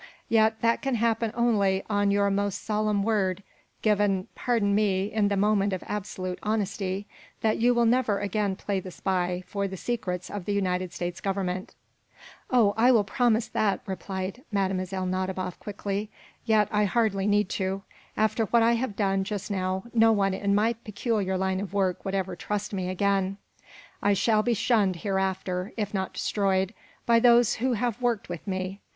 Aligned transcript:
"Yet 0.29 0.61
that 0.61 0.81
can 0.81 0.95
happen 0.95 1.31
only 1.35 1.83
on 1.87 2.09
your 2.09 2.31
most 2.31 2.63
solemn 2.65 3.03
word 3.03 3.43
given, 3.83 4.27
pardon 4.33 4.73
me, 4.73 5.13
in 5.13 5.31
a 5.31 5.37
moment 5.37 5.73
of 5.73 5.83
absolute 5.85 6.39
honesty 6.41 7.05
that 7.41 7.59
you 7.59 7.75
will 7.75 7.85
never 7.85 8.17
again 8.17 8.55
play 8.55 8.79
the 8.79 8.89
spy, 8.89 9.43
for 9.45 9.67
the 9.67 9.77
secrets 9.77 10.31
of 10.31 10.45
the 10.45 10.55
United 10.55 10.91
States 10.91 11.21
Government." 11.21 11.75
"Oh, 12.49 12.73
I 12.75 12.91
will 12.91 13.03
promise 13.03 13.47
that," 13.49 13.81
replied 13.85 14.41
Mlle. 14.51 14.73
Nadiboff, 15.05 15.59
quickly. 15.59 16.09
"Yet 16.45 16.67
I 16.71 16.85
hardly 16.85 17.27
need 17.27 17.47
to. 17.49 17.83
After 18.17 18.45
what 18.45 18.63
I 18.63 18.71
have 18.73 18.95
done, 18.95 19.23
just 19.23 19.51
now, 19.51 19.83
no 19.93 20.11
one 20.11 20.33
in 20.33 20.55
my 20.55 20.73
peculiar 20.73 21.37
line 21.37 21.59
of 21.59 21.75
work 21.75 22.03
would 22.03 22.15
ever 22.15 22.35
trust 22.35 22.73
me 22.73 22.89
again. 22.89 23.37
I 24.01 24.13
shall 24.13 24.41
be 24.41 24.55
shunned, 24.55 24.95
hereafter, 24.95 25.73
if 25.77 25.93
not 25.93 26.13
destroyed, 26.13 26.73
by 27.05 27.19
those 27.19 27.53
who 27.57 27.73
have 27.73 28.01
worked 28.01 28.29
with 28.29 28.47
me." 28.47 28.81